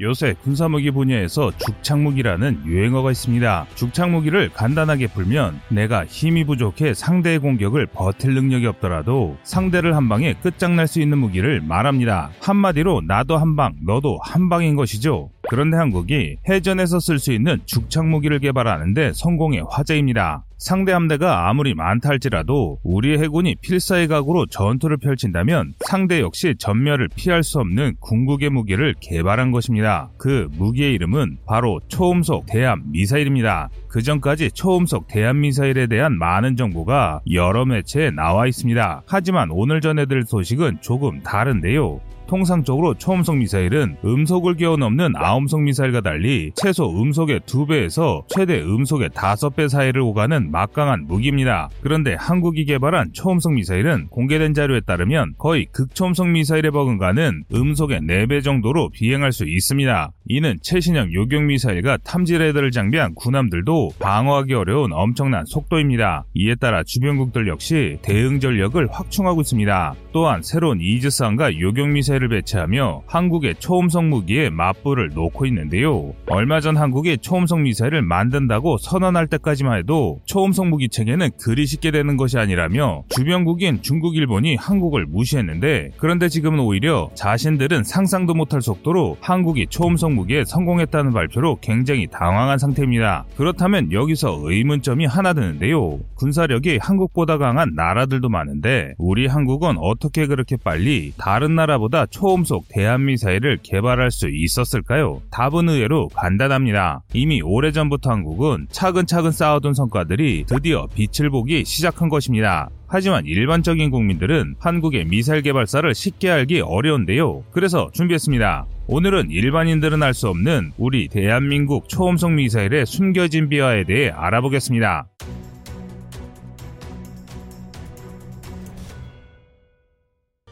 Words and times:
요새 0.00 0.34
군사무기 0.44 0.92
분야에서 0.92 1.50
죽창무기라는 1.58 2.62
유행어가 2.66 3.10
있습니다. 3.10 3.66
죽창무기를 3.74 4.50
간단하게 4.50 5.08
풀면 5.08 5.60
내가 5.70 6.06
힘이 6.06 6.44
부족해 6.44 6.94
상대의 6.94 7.40
공격을 7.40 7.86
버틸 7.86 8.32
능력이 8.32 8.66
없더라도 8.66 9.36
상대를 9.42 9.96
한 9.96 10.08
방에 10.08 10.34
끝장날 10.34 10.86
수 10.86 11.00
있는 11.00 11.18
무기를 11.18 11.60
말합니다. 11.60 12.30
한마디로 12.40 13.02
나도 13.08 13.38
한 13.38 13.56
방, 13.56 13.74
너도 13.84 14.20
한 14.22 14.48
방인 14.48 14.76
것이죠. 14.76 15.30
그런데 15.48 15.78
한국이 15.78 16.36
해전에서 16.46 17.00
쓸 17.00 17.18
수 17.18 17.32
있는 17.32 17.58
죽창무기를 17.64 18.38
개발하는데 18.38 19.12
성공의 19.14 19.64
화제입니다. 19.70 20.44
상대 20.58 20.92
함대가 20.92 21.48
아무리 21.48 21.72
많다 21.72 22.10
할지라도 22.10 22.80
우리의 22.82 23.18
해군이 23.18 23.54
필사의 23.62 24.08
각오로 24.08 24.46
전투를 24.46 24.98
펼친다면 24.98 25.72
상대 25.80 26.20
역시 26.20 26.54
전멸을 26.58 27.08
피할 27.14 27.42
수 27.42 27.60
없는 27.60 27.94
궁극의 28.00 28.50
무기를 28.50 28.94
개발한 29.00 29.50
것입니다. 29.50 30.10
그 30.18 30.48
무기의 30.58 30.92
이름은 30.94 31.38
바로 31.46 31.80
초음속 31.88 32.46
대함 32.46 32.82
미사일입니다. 32.92 33.70
그 33.88 34.02
전까지 34.02 34.50
초음속 34.50 35.06
대함 35.08 35.40
미사일에 35.40 35.86
대한 35.86 36.18
많은 36.18 36.56
정보가 36.56 37.20
여러 37.32 37.64
매체에 37.64 38.10
나와 38.10 38.46
있습니다. 38.46 39.02
하지만 39.06 39.48
오늘 39.50 39.80
전해드릴 39.80 40.24
소식은 40.26 40.78
조금 40.82 41.22
다른데요. 41.22 42.00
통상적으로 42.28 42.94
초음속 42.94 43.38
미사일은 43.38 43.96
음속을 44.04 44.56
끼워넘는 44.56 45.14
아음속 45.16 45.62
미사일과 45.62 46.02
달리 46.02 46.52
최소 46.54 46.88
음속의 46.88 47.40
2배에서 47.40 48.22
최대 48.28 48.60
음속의 48.60 49.08
5배 49.10 49.68
사이를 49.68 50.02
오가는 50.02 50.50
막강한 50.50 51.06
무기입니다. 51.08 51.70
그런데 51.80 52.14
한국이 52.14 52.66
개발한 52.66 53.12
초음속 53.14 53.54
미사일은 53.54 54.08
공개된 54.10 54.54
자료에 54.54 54.80
따르면 54.80 55.34
거의 55.38 55.66
극초음속 55.72 56.28
미사일에 56.28 56.70
버금가는 56.70 57.44
음속의 57.52 58.00
4배 58.02 58.44
정도로 58.44 58.90
비행할 58.90 59.32
수 59.32 59.44
있습니다. 59.48 60.12
이는 60.26 60.58
최신형 60.62 61.14
요격 61.14 61.44
미사일과 61.44 61.96
탐지 62.04 62.36
레이더를 62.36 62.70
장비한 62.70 63.14
군함들도 63.14 63.92
방어하기 63.98 64.52
어려운 64.52 64.92
엄청난 64.92 65.46
속도입니다. 65.46 66.26
이에 66.34 66.54
따라 66.54 66.82
주변국들 66.84 67.48
역시 67.48 67.98
대응 68.02 68.38
전력을 68.38 68.86
확충하고 68.90 69.40
있습니다. 69.40 69.94
또한 70.12 70.42
새로운 70.42 70.80
이즈스함과 70.80 71.58
요격 71.58 71.88
미사일 71.88 72.17
을 72.22 72.28
배치하며 72.28 73.02
한국의 73.06 73.56
초음속 73.58 74.04
무기에 74.04 74.50
맞불을 74.50 75.10
놓고 75.14 75.46
있는데요. 75.46 76.12
얼마 76.26 76.60
전 76.60 76.76
한국이 76.76 77.18
초음속 77.18 77.60
미사일을 77.60 78.02
만든다고 78.02 78.78
선언할 78.78 79.26
때까지만 79.28 79.78
해도 79.78 80.20
초음속 80.24 80.68
무기 80.68 80.88
체계는 80.88 81.30
그리 81.40 81.66
쉽게 81.66 81.90
되는 81.90 82.16
것이 82.16 82.38
아니라며 82.38 83.04
주변국인 83.08 83.82
중국, 83.82 84.16
일본이 84.16 84.56
한국을 84.56 85.06
무시했는데 85.06 85.92
그런데 85.96 86.28
지금은 86.28 86.60
오히려 86.60 87.10
자신들은 87.14 87.84
상상도 87.84 88.34
못할 88.34 88.62
속도로 88.62 89.16
한국이 89.20 89.66
초음속 89.68 90.12
무기에 90.12 90.44
성공했다는 90.44 91.12
발표로 91.12 91.58
굉장히 91.60 92.06
당황한 92.06 92.58
상태입니다. 92.58 93.24
그렇다면 93.36 93.92
여기서 93.92 94.40
의문점이 94.42 95.06
하나 95.06 95.32
드는데요. 95.32 95.98
군사력이 96.14 96.78
한국보다 96.80 97.38
강한 97.38 97.72
나라들도 97.74 98.28
많은데 98.28 98.94
우리 98.98 99.26
한국은 99.26 99.76
어떻게 99.78 100.26
그렇게 100.26 100.56
빨리 100.56 101.12
다른 101.16 101.54
나라보다 101.54 102.06
초음속 102.10 102.66
대한미사일을 102.68 103.58
개발할 103.62 104.10
수 104.10 104.28
있었을까요? 104.28 105.22
답은 105.30 105.68
의외로 105.68 106.08
간단합니다. 106.08 107.02
이미 107.14 107.40
오래전부터 107.42 108.10
한국은 108.10 108.66
차근차근 108.70 109.32
쌓아둔 109.32 109.74
성과들이 109.74 110.44
드디어 110.46 110.86
빛을 110.94 111.30
보기 111.30 111.64
시작한 111.64 112.08
것입니다. 112.08 112.70
하지만 112.86 113.26
일반적인 113.26 113.90
국민들은 113.90 114.54
한국의 114.58 115.04
미사일 115.04 115.42
개발사를 115.42 115.94
쉽게 115.94 116.30
알기 116.30 116.60
어려운데요. 116.60 117.44
그래서 117.52 117.90
준비했습니다. 117.92 118.66
오늘은 118.86 119.30
일반인들은 119.30 120.02
알 120.02 120.14
수 120.14 120.28
없는 120.28 120.72
우리 120.78 121.08
대한민국 121.08 121.88
초음속 121.90 122.32
미사일의 122.32 122.86
숨겨진 122.86 123.50
비화에 123.50 123.84
대해 123.84 124.08
알아보겠습니다. 124.08 125.06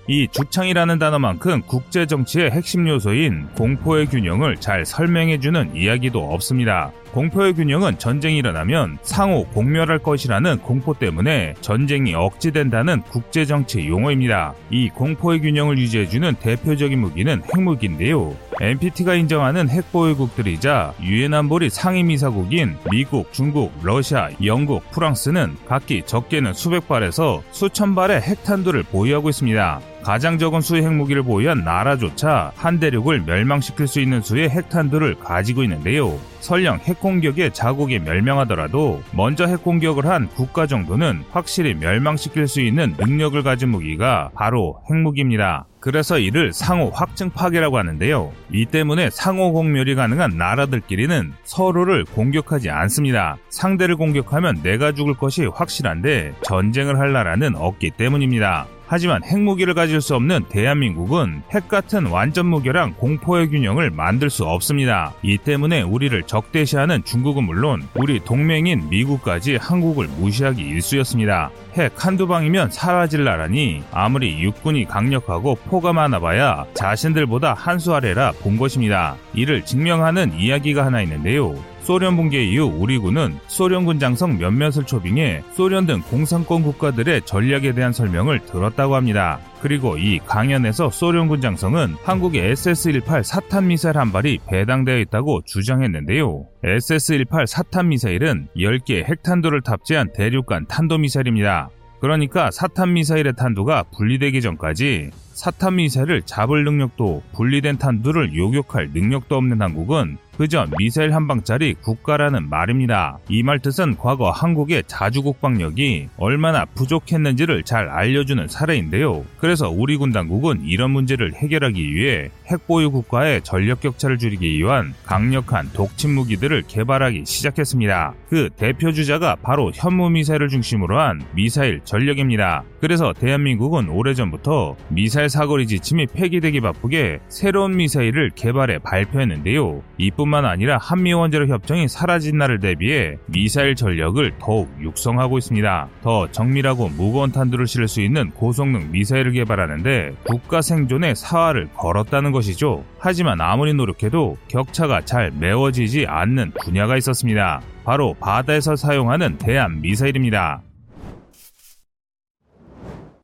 이 0.09 0.29
죽창이라는 0.29 0.99
단어만큼 0.99 1.63
국제 1.63 2.07
정치의 2.07 2.53
핵심 2.53 2.89
요소인 2.89 3.49
공포의 3.57 4.07
균형을 4.07 4.57
잘 4.57 4.87
설명해주는 4.87 5.75
이야기도 5.75 6.33
없습니다. 6.33 6.93
공포의 7.17 7.55
균형은 7.55 7.99
전쟁이 7.99 8.37
일어나면 8.37 8.99
상호 9.01 9.47
공멸할 9.47 10.01
것이라는 10.01 10.59
공포 10.59 10.93
때문에 10.93 11.55
전쟁이 11.63 12.15
억지된다는 12.15 13.01
국제정치 13.05 13.89
용어입니다. 13.89 14.53
이 14.69 14.91
공포의 14.91 15.41
균형을 15.41 15.79
유지해주는 15.79 16.35
대표적인 16.35 16.99
무기는 16.99 17.41
핵무기인데요. 17.55 18.37
NPT가 18.61 19.15
인정하는 19.15 19.71
핵보유국들이자 19.71 20.93
유엔 21.01 21.33
안보리 21.33 21.71
상임이사국인 21.71 22.77
미국, 22.91 23.33
중국, 23.33 23.73
러시아, 23.83 24.29
영국, 24.45 24.91
프랑스는 24.91 25.57
각기 25.67 26.03
적게는 26.05 26.53
수백 26.53 26.87
발에서 26.87 27.43
수천 27.51 27.95
발의 27.95 28.21
핵탄두를 28.21 28.83
보유하고 28.83 29.31
있습니다. 29.31 29.81
가장 30.07 30.39
적은 30.39 30.61
수의 30.61 30.85
핵무기를 30.85 31.25
보유한 31.25 31.65
나라조차 31.65 32.53
한 32.55 32.79
대륙을 32.79 33.23
멸망시킬 33.23 33.89
수 33.89 34.01
있는 34.01 34.23
수의 34.23 34.49
핵탄두를 34.49 35.17
가지고 35.19 35.65
있는데요. 35.65 36.17
설령 36.39 36.79
핵 36.79 37.01
공격에 37.07 37.51
자국이 37.51 38.01
멸망하더라도 38.01 39.01
먼저 39.13 39.47
핵공격을 39.47 40.07
한 40.07 40.27
국가 40.27 40.67
정도는 40.67 41.23
확실히 41.31 41.73
멸망시킬 41.75 42.49
수 42.49 42.61
있는 42.61 42.97
능력을 42.99 43.41
가진 43.45 43.69
무기가 43.69 44.31
바로 44.35 44.81
핵무기입니다. 44.91 45.67
그래서 45.79 46.19
이를 46.19 46.53
상호 46.53 46.91
확증 46.91 47.31
파괴라고 47.31 47.79
하는데요. 47.79 48.33
이 48.51 48.67
때문에 48.67 49.11
상호 49.11 49.53
공멸이 49.53 49.95
가능한 49.95 50.37
나라들끼리는 50.37 51.33
서로를 51.45 52.05
공격하지 52.07 52.71
않습니다. 52.71 53.37
상대를 53.51 53.95
공격하면 53.95 54.63
내가 54.65 54.91
죽을 54.91 55.15
것이 55.15 55.47
확실한데 55.47 56.35
전쟁을 56.43 56.99
할 56.99 57.13
나라는 57.13 57.55
없기 57.55 57.93
때문입니다. 57.93 58.67
하지만 58.87 59.23
핵무기를 59.25 59.75
가질 59.75 60.01
수 60.01 60.15
없는 60.15 60.45
대한민국은 60.49 61.43
핵 61.53 61.69
같은 61.69 62.07
완전 62.07 62.47
무결한 62.47 62.95
공포의 62.95 63.49
균형을 63.49 63.91
만들 63.91 64.31
수 64.31 64.45
없습니다. 64.45 65.13
이 65.23 65.39
때문에 65.39 65.83
우리를 65.83 66.23
적대시하는 66.25 67.05
중국은 67.05 67.45
물론 67.45 67.87
우리 67.95 68.21
동맹인 68.21 68.89
미국까지 68.89 69.57
한국을 69.57 70.09
무시하기 70.19 70.61
일쑤였습니다. 70.63 71.51
핵 71.75 71.93
한두 72.05 72.27
방이면 72.27 72.71
사라질 72.71 73.25
나라니 73.25 73.83
아무리 73.93 74.43
육군이 74.43 74.87
강력하고 74.87 75.57
포가 75.67 75.93
많아봐야 75.93 76.67
자신들보다 76.75 77.55
한 77.55 77.77
수 77.77 77.95
아래라 77.95 78.33
본 78.41 78.57
것입니다. 78.57 79.17
이를 79.35 79.63
증명하는 79.63 80.33
이야기가 80.39 80.87
하나 80.87 81.03
있는데요. 81.03 81.55
소련 81.87 82.17
붕괴 82.17 82.43
이후 82.43 82.65
우리 82.65 82.99
군은 82.99 83.39
소련군 83.47 84.01
장성 84.01 84.39
몇몇을 84.39 84.87
초빙해 84.87 85.45
소련 85.53 85.87
등 85.87 86.01
공산권 86.11 86.65
국가들의 86.65 87.23
전략에 87.25 87.75
대한 87.75 87.93
설명을 87.93 88.41
들었다고 88.41 88.97
합니다. 88.97 89.39
그리고 89.63 89.97
이 89.97 90.19
강연에서 90.19 90.91
소련군 90.91 91.41
장성은 91.41 91.95
한국의 92.03 92.55
SS-18 92.55 93.23
사탄 93.23 93.69
미사일 93.69 93.99
한 93.99 94.11
발이 94.11 94.41
배당되어 94.49 94.99
있다고 94.99 95.43
주장했는데요. 95.47 96.47
SS-18 96.65 97.47
사탄 97.47 97.91
미사일은 97.91 98.49
10개의 98.57 99.05
핵탄두를 99.05 99.61
탑재한 99.61 100.13
대륙간 100.13 100.67
탄도미사일입니다. 100.67 101.69
그러니까 102.01 102.51
사탄 102.51 102.95
미사일의 102.95 103.35
탄두가 103.37 103.85
분리되기 103.97 104.43
전까지 104.43 105.13
사탄 105.37 105.77
미사일을 105.77 106.23
잡을 106.23 106.65
능력도 106.65 107.23
분리된 107.35 107.77
탄두를 107.77 108.35
요격할 108.35 108.91
능력도 108.95 109.37
없는 109.37 109.61
한국은 109.61 110.17
그저 110.39 110.67
미사일 110.79 111.15
한 111.15 111.27
방짜리 111.27 111.75
국가라는 111.75 112.51
말입니다. 112.51 113.19
이 113.31 113.43
말 113.43 113.59
뜻은 113.59 113.97
과거 113.97 114.31
한국의 114.31 114.83
자주국방력이 114.87 116.09
얼마나 116.19 116.65
부족했는지를 116.65 117.63
잘 117.63 117.89
알려주는 117.89 118.49
사례인데요. 118.49 119.25
그래서 119.39 119.71
우리 119.71 119.97
군 119.97 120.13
당국은 120.13 120.63
이런 120.65 120.91
문제를 120.91 121.35
해결하기 121.35 121.95
위해 121.95 122.31
핵보유 122.51 122.91
국가의 122.91 123.43
전력 123.45 123.81
격차를 123.81 124.19
줄이기 124.19 124.59
위한 124.59 124.95
강력한 125.05 125.71
독침 125.73 126.15
무기들을 126.15 126.65
개발하기 126.67 127.25
시작했습니다. 127.25 128.15
그 128.29 128.51
대표 128.57 128.93
주자가 128.93 129.37
바로 129.37 129.71
현무 129.75 130.11
미사일을 130.11 130.49
중심으로 130.49 131.01
한 131.01 131.23
미사일 131.35 131.81
전력입니다. 131.85 132.65
그래서 132.87 133.13
대한민국은 133.13 133.89
오래전부터 133.89 134.77
미사일 134.91 135.29
사거리 135.29 135.67
지침이 135.67 136.07
폐기되기 136.07 136.61
바쁘게 136.61 137.19
새로운 137.27 137.77
미사일을 137.77 138.31
개발해 138.37 138.79
발표했는데요. 138.79 139.83
이뿐만 139.99 140.45
아니라 140.45 140.79
한미 140.81 141.13
원자력 141.13 141.49
협정이 141.49 141.89
사라진 141.89 142.39
날을 142.39 142.61
대비해 142.61 143.17
미사일 143.27 143.75
전력을 143.75 144.33
더욱 144.39 144.73
육성하고 144.81 145.37
있습니다. 145.37 145.89
더 146.05 146.31
정밀하고 146.31 146.91
무거운 146.91 147.33
탄두를 147.33 147.67
실을 147.67 147.89
수 147.89 148.01
있는 148.01 148.31
고성능 148.31 148.93
미사일을 148.93 149.33
개발하는데 149.33 150.15
국가 150.23 150.63
생존에 150.63 151.17
사활을 151.17 151.71
걸었다는 151.75 152.31
것이죠. 152.31 152.85
하지만 153.01 153.41
아무리 153.41 153.75
노력해도 153.75 154.37
격차가 154.47 155.01
잘 155.05 155.33
메워지지 155.33 156.07
않는 156.07 156.53
분야가 156.63 156.97
있었습니다. 156.99 157.63
바로 157.83 158.15
바다에서 158.21 158.77
사용하는 158.77 159.39
대한 159.39 159.81
미사일입니다. 159.81 160.63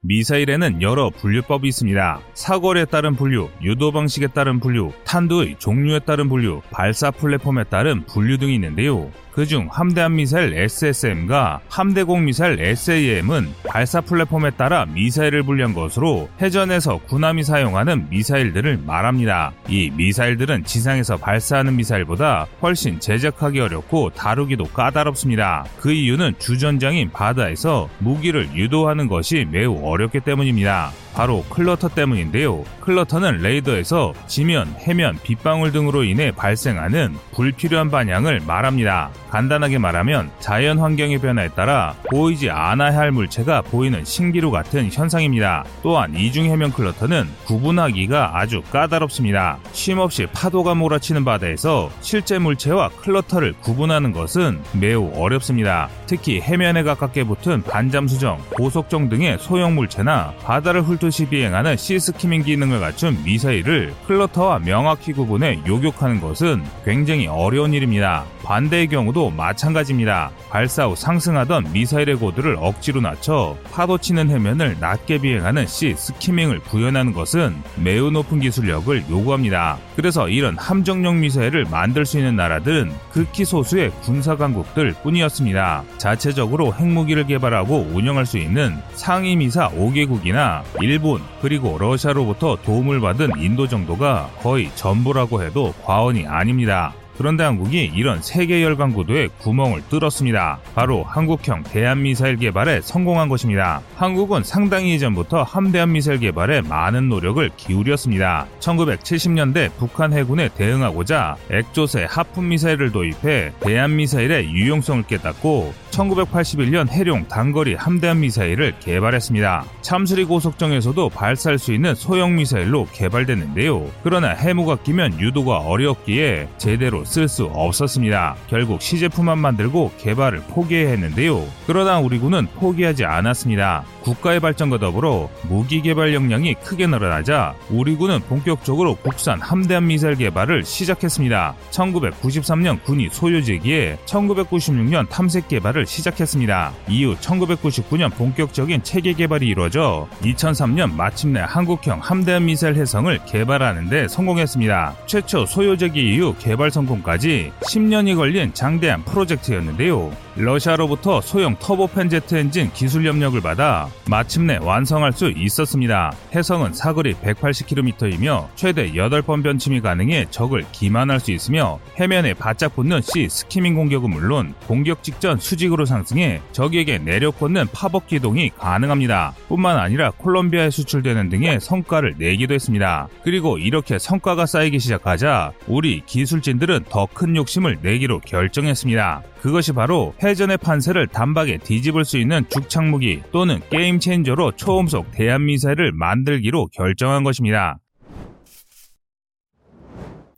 미사일에는 0.04 0.82
여러 0.82 1.10
분류법이 1.10 1.69
있습니다. 1.69 2.20
사거리에 2.34 2.87
따른 2.87 3.14
분류, 3.14 3.49
유도 3.62 3.93
방식에 3.93 4.26
따른 4.26 4.58
분류, 4.58 4.90
탄두의 5.04 5.54
종류에 5.60 6.00
따른 6.00 6.28
분류, 6.28 6.60
발사 6.72 7.12
플랫폼에 7.12 7.62
따른 7.64 8.04
분류 8.06 8.37
등이 8.37 8.52
있는데요. 8.56 9.12
그중 9.32 9.69
함대함 9.70 10.17
미사일 10.17 10.55
SSM과 10.55 11.61
함대공 11.69 12.25
미사일 12.25 12.61
SAM은 12.61 13.49
발사 13.67 14.00
플랫폼에 14.00 14.50
따라 14.50 14.84
미사일을 14.87 15.43
분류한 15.43 15.75
것으로 15.75 16.29
해전에서 16.40 16.99
군함이 17.08 17.43
사용하는 17.43 18.08
미사일들을 18.11 18.81
말합니다. 18.87 19.52
이 19.69 19.90
미사일들은 19.90 20.64
지상에서 20.64 21.17
발사하는 21.17 21.76
미사일보다 21.76 22.46
훨씬 22.61 23.00
제작하기 23.00 23.58
어렵고 23.61 24.11
다루기도 24.11 24.64
까다롭습니다. 24.64 25.64
그 25.81 25.93
이유는 25.93 26.35
주전장인 26.38 27.11
바다에서 27.11 27.88
무기를 27.99 28.55
유도하는 28.55 29.08
것이 29.08 29.46
매우 29.50 29.82
어렵기 29.82 30.20
때문입니다. 30.20 30.93
바로 31.14 31.44
clutter 31.50 31.88
때문인데요. 31.88 32.64
clutter는 32.81 33.38
레이더에서 33.38 34.14
지면, 34.26 34.75
해면, 34.81 35.19
빗방울 35.23 35.73
등으로 35.73 36.05
인해 36.05 36.32
발생하는 36.32 37.14
불필요한 37.35 37.91
반향을 37.91 38.41
말합니다. 38.47 39.11
간단하게 39.31 39.79
말하면 39.79 40.31
자연 40.41 40.79
환경의 40.79 41.19
변화에 41.19 41.49
따라 41.50 41.94
보이지 42.11 42.50
않아야 42.50 42.99
할 42.99 43.12
물체가 43.12 43.62
보이는 43.62 44.05
신기루 44.05 44.50
같은 44.50 44.91
현상입니다. 44.91 45.64
또한 45.82 46.14
이중 46.14 46.47
해면 46.47 46.73
clutter는 46.72 47.28
구분하기가 47.44 48.38
아주 48.38 48.62
까다롭습니다. 48.70 49.59
쉼없이 49.73 50.26
파도가 50.32 50.75
몰아치는 50.75 51.25
바다에서 51.25 51.91
실제 52.00 52.38
물체와 52.38 52.88
clutter를 53.00 53.54
구분하는 53.61 54.12
것은 54.12 54.61
매우 54.73 55.12
어렵습니다. 55.14 55.88
특히 56.06 56.41
해면에 56.41 56.82
가깝게 56.82 57.25
붙은 57.25 57.62
반잠수정, 57.62 58.38
고속정 58.56 59.09
등의 59.09 59.38
소형 59.38 59.75
물체나 59.75 60.35
바다를 60.43 60.82
훑 60.82 61.01
듯이 61.02 61.26
비행하는 61.26 61.76
시스키밍 61.76 62.44
기능을 62.44 62.78
갖춘 62.78 63.19
미사일을 63.25 63.93
클러터와 64.06 64.60
명확히 64.60 65.12
구분해 65.12 65.60
요격하는 65.66 66.20
것은 66.20 66.62
굉장히 66.84 67.26
어려운 67.26 67.75
일입니다. 67.75 68.25
반대의 68.44 68.88
경우도 68.88 69.31
마찬가지입니다. 69.31 70.31
발사 70.49 70.87
후 70.87 70.94
상승하던 70.94 71.72
미사일의 71.72 72.16
고도를 72.16 72.56
억지로 72.58 73.00
낮춰 73.00 73.56
파도치는 73.72 74.31
해면을 74.31 74.76
낮게 74.78 75.19
비행하는 75.19 75.66
시 75.66 75.94
스키밍을 75.96 76.60
구현하는 76.60 77.12
것은 77.12 77.54
매우 77.76 78.10
높은 78.10 78.40
기술력을 78.40 79.04
요구합니다. 79.10 79.78
그래서 79.96 80.28
이런 80.28 80.56
함정용 80.58 81.20
미사일을 81.20 81.64
만들 81.64 82.04
수 82.04 82.19
있는 82.19 82.37
나라들은 82.37 82.93
극히 83.12 83.44
소수의 83.44 83.90
군사 84.02 84.37
강국들 84.37 84.94
뿐이었습니다. 85.02 85.84
자체적으로 85.99 86.75
핵무기를 86.75 87.26
개발하고 87.26 87.90
운영할 87.93 88.26
수 88.26 88.38
있는 88.38 88.76
상위미사 88.94 89.70
5개국이나 89.70 90.62
일본 90.92 91.22
그리고 91.40 91.78
러시아로부터 91.78 92.56
도움을 92.56 93.00
받은 93.00 93.30
인도 93.38 93.66
정도가 93.66 94.28
거의 94.40 94.70
전부라고 94.74 95.42
해도 95.42 95.72
과언이 95.84 96.26
아닙니다. 96.26 96.92
그런데 97.17 97.44
한국이 97.44 97.91
이런 97.94 98.23
세계 98.23 98.62
열강 98.62 98.93
구도에 98.93 99.29
구멍을 99.38 99.82
뚫었습니다. 99.88 100.61
바로 100.75 101.05
한국형 101.05 101.64
대한미사일 101.64 102.37
개발에 102.37 102.81
성공한 102.81 103.29
것입니다. 103.29 103.82
한국은 103.97 104.43
상당히 104.43 104.94
이전부터 104.94 105.43
함대한 105.43 105.93
미사일 105.93 106.19
개발에 106.19 106.62
많은 106.62 107.09
노력을 107.09 107.49
기울였습니다. 107.56 108.47
1970년대 108.61 109.70
북한 109.79 110.12
해군에 110.12 110.49
대응하고자 110.49 111.37
액조세 111.50 112.06
하품 112.09 112.49
미사일을 112.49 112.93
도입해 112.93 113.53
대한 113.61 113.97
미사일의 113.97 114.50
유용성을 114.50 115.05
깨닫고 115.05 115.75
1981년 115.91 116.88
해룡 116.88 117.29
단거리 117.29 117.75
함대한 117.75 118.20
미사일을 118.20 118.75
개발했습니다. 118.81 119.64
참수리 119.82 120.25
고속정에서도 120.25 121.11
발사할 121.11 121.59
수 121.59 121.73
있는 121.73 121.94
소형 121.94 122.35
미사일로 122.35 122.88
개발됐는데요. 122.93 123.87
그러나 124.03 124.31
해무가 124.31 124.76
끼면 124.76 125.20
유도가 125.20 125.59
어렵기에 125.59 126.49
제대로 126.56 127.01
쓸 127.04 127.28
수 127.28 127.44
없었습니다. 127.46 128.37
결국 128.49 128.82
시제품만 128.82 129.38
만들고 129.38 129.93
개발을 129.99 130.40
포기해야 130.49 130.90
했는데요. 130.90 131.44
그러나 131.66 131.99
우리 131.99 132.19
군은 132.19 132.46
포기하지 132.54 133.04
않았습니다. 133.04 133.84
국가의 134.02 134.40
발전과 134.40 134.78
더불어 134.78 135.31
무기 135.49 135.81
개발 135.81 136.12
역량이 136.12 136.54
크게 136.54 136.87
늘어나자 136.87 137.54
우리 137.70 137.94
군은 137.94 138.20
본격적으로 138.20 138.96
국산 138.96 139.40
함대한 139.40 139.87
미사일 139.87 140.16
개발을 140.16 140.64
시작했습니다. 140.64 141.54
1993년 141.70 142.82
군이 142.82 143.08
소유지기에 143.10 143.99
1996년 144.06 145.08
탐색 145.08 145.49
개발을 145.49 145.87
시작했습니다. 145.87 146.72
이후 146.88 147.16
1999년 147.16 148.12
본격적인 148.14 148.82
체계 148.82 149.12
개발이 149.12 149.46
이루어져 149.46 150.08
2003년 150.22 150.93
마침내 150.94 151.40
한국형 151.40 152.00
함대한 152.00 152.44
미사일 152.44 152.76
해성을 152.76 153.19
개발하는 153.26 153.88
데 153.88 154.08
성공했습니다. 154.08 154.94
최초 155.06 155.46
소유제기 155.46 156.14
이후 156.14 156.34
개발 156.38 156.70
성공 156.70 156.91
까지 157.00 157.52
10년이 157.62 158.16
걸린 158.16 158.52
장대한 158.52 159.04
프로젝트였는데요. 159.04 160.10
러시아로부터 160.34 161.20
소형 161.20 161.56
터보팬 161.58 162.08
제트 162.08 162.34
엔진 162.34 162.73
기술 162.73 163.06
협력을 163.06 163.40
받아 163.40 163.88
마침내 164.08 164.58
완성할 164.61 165.12
수 165.12 165.31
있었습니다. 165.31 166.12
해성은 166.34 166.73
사거리 166.73 167.14
180km이며 167.14 168.49
최대 168.55 168.90
8번 168.93 169.43
변침이 169.43 169.81
가능해 169.81 170.26
적을 170.31 170.64
기만할 170.73 171.20
수 171.20 171.31
있으며 171.32 171.79
해면에 172.00 172.34
바짝 172.34 172.75
붙는 172.75 173.02
sea 173.02 173.28
skimming 173.28 173.75
공격은 173.75 174.11
물론 174.11 174.55
공격 174.67 175.02
직전 175.02 175.38
수직으로 175.38 175.84
상승해 175.84 176.40
적에게 176.52 176.99
내려꽂는 176.99 177.67
팝업 177.73 178.08
기동이 178.08 178.50
가능합니다. 178.58 179.35
뿐만 179.49 179.76
아니라 179.76 180.11
콜롬비아에 180.11 180.70
수출되는 180.70 181.28
등의 181.28 181.61
성과를 181.61 182.14
내기도 182.19 182.55
했습니다. 182.55 183.08
그리고 183.23 183.58
이렇게 183.58 183.99
성과가 183.99 184.46
쌓이기 184.46 184.78
시작하자 184.78 185.52
우리 185.69 186.02
기술진들은 186.06 186.87
더 186.88 187.06
큰 187.12 187.37
욕심을 187.37 187.78
내기로 187.82 188.20
결정했습니다. 188.20 189.23
그것이 189.42 189.72
바로 189.72 190.14
해전의 190.22 190.58
판세를 190.58 191.08
단박에 191.08 191.58
뒤집을 191.58 192.04
수 192.04 192.16
있는 192.16 192.44
죽창무기 192.48 193.22
또는 193.32 193.60
게임 193.70 193.98
체인저로 193.98 194.52
초음속 194.52 195.10
대함미사일을 195.10 195.90
만들기로 195.92 196.68
결정한 196.68 197.24
것입니다. 197.24 197.81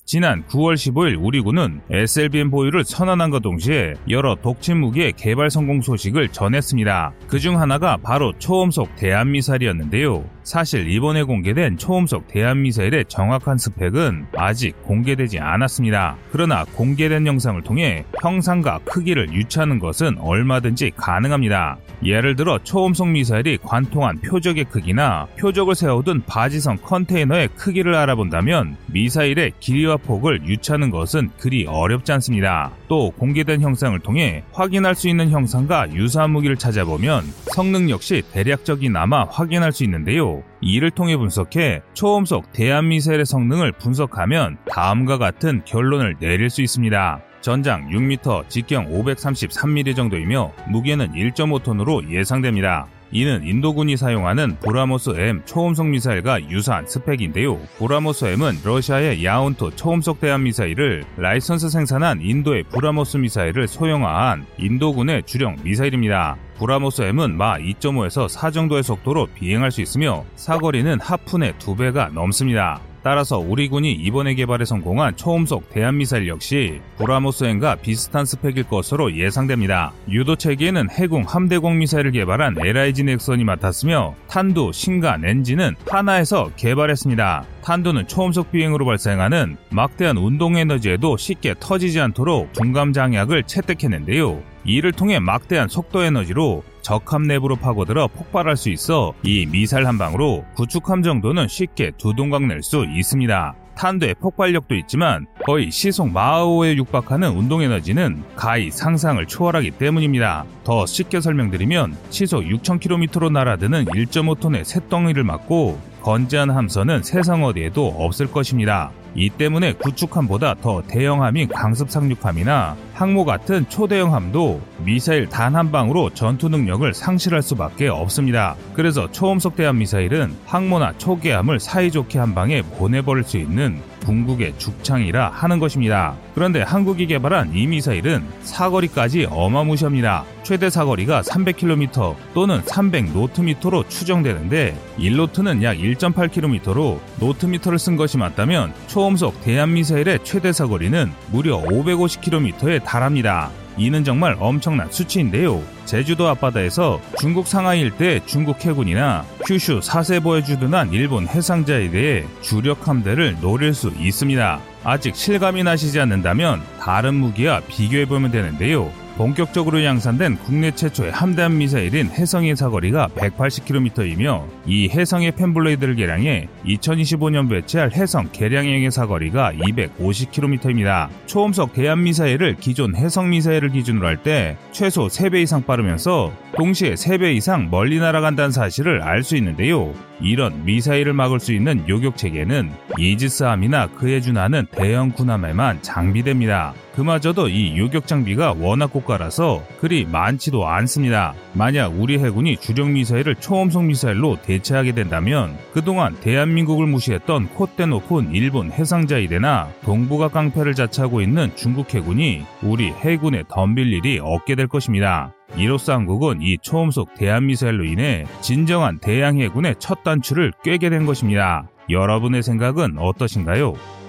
지난 0.06 0.44
9월 0.48 0.74
15일 0.74 1.16
우리 1.18 1.40
군은 1.40 1.80
SLBM 1.90 2.50
보유를 2.50 2.84
선언한과 2.84 3.38
동시에 3.38 3.94
여러 4.10 4.34
독침 4.34 4.78
무기의 4.78 5.14
개발 5.16 5.50
성공 5.50 5.80
소식을 5.80 6.28
전했습니다. 6.28 7.14
그중 7.26 7.58
하나가 7.58 7.96
바로 7.96 8.34
초음속 8.38 8.96
대한미사일이었는데요. 8.96 10.28
사실 10.42 10.90
이번에 10.90 11.22
공개된 11.22 11.78
초음속 11.78 12.28
대한미사일의 12.28 13.06
정확한 13.08 13.56
스펙은 13.56 14.26
아직 14.36 14.74
공개되지 14.82 15.38
않았습니다. 15.38 16.16
그러나 16.30 16.64
공개된 16.64 17.26
영상을 17.26 17.62
통해 17.62 18.04
형상과 18.20 18.80
크기를 18.84 19.32
유추하는 19.32 19.78
것은 19.78 20.18
얼마든지 20.18 20.92
가능합니다. 20.96 21.78
예를 22.04 22.37
들어 22.37 22.58
초음속 22.62 23.08
미사일이 23.08 23.56
관통한 23.62 24.20
표적의 24.20 24.64
크기나 24.64 25.26
표적을 25.38 25.75
세워둔 25.75 26.25
바지성 26.26 26.76
컨테이너의 26.82 27.49
크기를 27.56 27.94
알아본다면 27.94 28.76
미사일의 28.88 29.52
길이와 29.61 29.93
폭을 29.96 30.46
유추하는 30.46 30.90
것은 30.90 31.30
그리 31.38 31.66
어렵지 31.66 32.12
않습니다. 32.12 32.72
또 32.88 33.10
공개된 33.12 33.60
형상을 33.60 33.98
통해 34.00 34.44
확인할 34.52 34.94
수 34.94 35.08
있는 35.08 35.30
형상과 35.30 35.92
유사한 35.92 36.30
무기를 36.30 36.56
찾아보면 36.56 37.24
성능 37.54 37.90
역시 37.90 38.22
대략적이나마 38.32 39.24
확인할 39.24 39.72
수 39.72 39.84
있는데요. 39.84 40.42
이를 40.60 40.90
통해 40.90 41.16
분석해 41.16 41.82
초음속 41.94 42.52
대함미사일의 42.52 43.26
성능을 43.26 43.72
분석하면 43.72 44.58
다음과 44.70 45.18
같은 45.18 45.62
결론을 45.64 46.16
내릴 46.20 46.50
수 46.50 46.62
있습니다. 46.62 47.20
전장 47.44 47.90
6m, 47.90 48.48
직경 48.48 48.90
533mm 48.90 49.94
정도이며 49.94 50.52
무게는 50.70 51.12
1.5톤으로 51.12 52.10
예상됩니다. 52.10 52.86
이는 53.14 53.47
인도군이 53.47 53.97
사용하는 53.97 54.56
브라모스 54.56 55.11
M 55.16 55.40
초음속 55.44 55.87
미사일과 55.87 56.50
유사한 56.50 56.85
스펙인데요. 56.85 57.61
브라모스 57.78 58.25
M은 58.25 58.59
러시아의 58.64 59.25
야혼트 59.25 59.71
초음속 59.76 60.18
대함 60.18 60.42
미사일을 60.42 61.04
라이선스 61.16 61.68
생산한 61.68 62.23
인도의 62.23 62.64
브라모스 62.64 63.18
미사일을 63.18 63.68
소형화한 63.68 64.47
인도군의 64.59 65.23
주력 65.26 65.62
미사일입니다. 65.62 66.37
브라모스 66.59 67.02
M은 67.02 67.37
마하 67.37 67.56
2.5에서 67.56 68.28
4 68.28 68.50
정도의 68.50 68.83
속도로 68.83 69.28
비행할 69.33 69.71
수 69.71 69.80
있으며 69.80 70.25
사거리는 70.35 70.99
하푼의 71.00 71.52
2배가 71.61 72.12
넘습니다. 72.12 72.80
따라서 73.04 73.38
우리 73.38 73.68
군이 73.68 73.92
이번에 73.92 74.34
개발에 74.34 74.64
성공한 74.64 75.14
초음속 75.14 75.68
대함미사일 75.68 76.26
역시 76.26 76.80
브라모스 76.97 77.54
M과 77.54 77.76
비슷한 77.76 78.25
스펙일 78.25 78.64
것으로 78.64 79.14
예상됩니다. 79.14 79.92
유도 80.08 80.37
체계에는 80.37 80.88
해군 80.90 81.23
함대공 81.25 81.78
미사일을 81.78 82.12
개발한 82.12 82.56
LIG 82.58 83.04
넥선이 83.04 83.44
맡았으며 83.44 84.14
탄두, 84.26 84.70
신간, 84.73 85.23
엔진은 85.23 85.75
하나에서 85.87 86.50
개발했습니다. 86.56 87.44
탄두는 87.62 88.08
초음속 88.08 88.50
비행으로 88.50 88.87
발생하는 88.87 89.58
막대한 89.68 90.16
운동 90.16 90.56
에너지에도 90.56 91.18
쉽게 91.18 91.54
터지지 91.61 92.00
않도록 92.00 92.54
중감 92.54 92.94
장약을 92.94 93.42
채택했는데요. 93.42 94.42
이를 94.64 94.92
통해 94.92 95.18
막대한 95.18 95.68
속도 95.68 96.02
에너지로 96.02 96.64
적함 96.85 97.23
내부로 97.23 97.57
파고들어 97.57 98.09
폭발할 98.09 98.57
수 98.59 98.69
있어 98.69 99.14
이 99.23 99.47
미사일 99.47 99.87
한 99.87 99.97
방으로 99.97 100.45
구축함 100.55 101.03
정도는 101.03 101.49
쉽게 101.49 101.93
두 101.97 102.14
동강 102.14 102.47
낼 102.47 102.62
수 102.62 102.85
있습니다. 102.85 103.55
탄도의 103.75 104.14
폭발력도 104.21 104.75
있지만 104.76 105.26
거의 105.45 105.71
시속 105.71 106.11
마하호에 106.12 106.76
육박하는 106.76 107.31
운동 107.31 107.62
에너지는 107.62 108.23
가히 108.37 108.71
상상을 108.71 109.25
초월하기 109.26 109.73
때문입니다. 109.73 110.45
더 110.62 110.87
쉽게 110.87 111.21
설명드리면 111.21 111.97
시속 112.11 112.43
6,000km로 112.43 113.33
날아드는 113.33 113.87
1.5톤의 113.87 114.64
쇳덩이를 114.64 115.25
맞고 115.25 115.93
건재한 116.04 116.50
함선은 116.50 117.02
세상 117.02 117.44
어디에도 117.44 117.87
없을 117.88 118.30
것입니다. 118.30 118.90
이 119.14 119.30
때문에 119.30 119.73
구축함보다 119.73 120.56
더 120.61 120.82
대형함인 120.82 121.49
강습 121.49 121.88
상륙함이나 121.88 122.76
항모 122.92 123.25
같은 123.25 123.66
초대형함도 123.70 124.61
미사일 124.84 125.28
단 125.28 125.54
한 125.54 125.73
방으로 125.73 126.11
전투 126.11 126.49
능력을 126.50 126.92
상실할 126.92 127.40
수밖에 127.40 127.88
없습니다. 127.88 128.54
그래서 128.75 129.11
초음속 129.12 129.56
대함 129.56 129.78
미사일은 129.78 130.34
항모나 130.44 130.99
초계함을 130.99 131.58
사이좋게 131.58 132.18
한 132.18 132.34
방에 132.34 132.61
보내버릴 132.61 133.25
수 133.25 133.38
있는 133.38 133.80
궁극의 134.04 134.54
죽창이라 134.58 135.30
하는 135.30 135.58
것입니다. 135.58 136.14
그런데 136.34 136.62
한국이 136.62 137.06
개발한 137.06 137.54
이 137.54 137.66
미사일은 137.66 138.25
사거리까지 138.42 139.28
어마무시합니다. 139.30 140.25
최대 140.42 140.70
사거리가 140.70 141.23
300km 141.23 142.14
또는 142.34 142.61
300노트미터로 142.62 143.88
추정되는데 143.88 144.76
1노트는 144.99 145.62
약 145.62 145.76
1.8km로 145.78 146.99
노트미터를 147.18 147.78
쓴 147.78 147.96
것이 147.96 148.18
맞다면 148.18 148.73
초음속 148.87 149.42
대함미사일의 149.42 150.21
최대 150.23 150.52
사거리는 150.52 151.11
무려 151.32 151.61
550km에 151.61 152.84
달합니다. 152.84 153.50
이는 153.76 154.04
정말 154.04 154.37
엄청난 154.38 154.90
수치인데요. 154.90 155.62
제주도 155.85 156.28
앞바다에서 156.28 157.00
중국 157.19 157.47
상하이 157.47 157.81
일대 157.81 158.21
중국 158.26 158.64
해군이나 158.64 159.25
큐슈 159.47 159.81
사세보에 159.83 160.43
주둔한 160.43 160.93
일본 160.93 161.26
해상자에 161.26 161.90
대해 161.90 162.25
주력 162.40 162.87
함대를 162.88 163.37
노릴 163.40 163.75
수 163.75 163.93
있습니다. 163.99 164.61
아직 164.85 165.16
실감이 165.16 165.62
나시지 165.62 165.99
않는다면 166.00 166.62
다른 166.81 167.14
무기와 167.14 167.61
비교해보면 167.69 168.31
되는데요. 168.31 168.90
본격적으로 169.16 169.85
양산된 169.85 170.38
국내 170.38 170.73
최초의 170.73 171.12
함대함 171.12 171.56
미사일인 171.59 172.09
해성의 172.09 172.56
사거리가 172.56 173.09
180km이며 173.14 174.44
이 174.66 174.88
해성의 174.88 175.33
펜블레이드를 175.33 175.94
개량해 175.94 176.49
2025년 176.66 177.49
배치할 177.49 177.92
해성 177.92 178.28
개량형의 178.33 178.90
사거리가 178.90 179.52
250km입니다. 179.52 181.09
초음속 181.26 181.75
대함 181.75 182.02
미사일을 182.02 182.56
기존 182.56 182.97
해성 182.97 183.30
미사일을 183.30 183.71
기준으로 183.71 184.06
할 184.06 184.14
때 184.25 184.56
최소 184.73 185.06
3배 185.06 185.42
이상 185.42 185.62
빠르면서 185.64 186.33
동시에 186.56 186.94
3배 186.94 187.35
이상 187.37 187.68
멀리 187.71 187.99
날아간다는 188.00 188.50
사실을 188.52 189.02
알 189.02 189.23
수 189.25 189.37
있는데요. 189.37 189.92
이런 190.21 190.64
미사일을 190.64 191.12
막을 191.12 191.40
수 191.40 191.52
있는 191.52 191.83
요격 191.88 192.16
체계는 192.16 192.71
이지스함이나 192.99 193.88
그에 193.88 194.21
준하는 194.21 194.66
대형 194.71 195.11
군함에만 195.11 195.83
장비됩니다. 195.83 196.73
그마저도 196.94 197.49
이 197.49 197.76
요격 197.76 198.06
장비가 198.06 198.54
워낙 198.59 198.92
고가라서 199.04 199.62
그리 199.80 200.04
많지도 200.04 200.66
않습니다. 200.66 201.34
만약 201.52 201.88
우리 201.88 202.18
해군이 202.18 202.56
주력 202.56 202.90
미사일을 202.90 203.37
초음속 203.37 203.84
미사일로 203.84 204.38
대체하게 204.42 204.92
된다면 204.92 205.56
그동안 205.73 206.18
대한민국을 206.20 206.87
무시했던 206.87 207.50
콧대 207.54 207.87
높은 207.87 208.32
일본 208.32 208.73
해상자위대나 208.73 209.68
동북아 209.84 210.28
깡패를 210.28 210.75
자처하고 210.75 211.20
있는 211.20 211.54
중국 211.54 211.94
해군이 211.94 212.44
우리 212.62 212.88
해군에 212.90 213.44
덤빌 213.49 213.92
일이 213.92 214.18
없게 214.20 214.54
될 214.54 214.66
것입니다. 214.66 215.32
이로써 215.56 215.92
한국은 215.92 216.42
이 216.42 216.58
초음속 216.61 217.14
대한미사일로 217.14 217.84
인해 217.84 218.25
진정한 218.40 218.99
대양해군의 218.99 219.76
첫 219.78 220.02
단추를 220.02 220.52
꿰게 220.64 220.90
된 220.90 221.06
것입니다. 221.06 221.68
여러분의 221.90 222.42
생각은 222.42 222.99
어떠신가요? 222.99 223.75